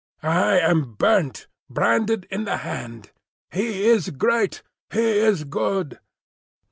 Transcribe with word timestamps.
I 0.23 0.57
am 0.57 0.95
burnt, 0.95 1.45
branded 1.69 2.25
in 2.31 2.45
the 2.45 2.57
hand. 2.65 3.11
He 3.51 3.85
is 3.85 4.09
great. 4.09 4.63
He 4.91 5.05
is 5.19 5.43
good!" 5.43 5.99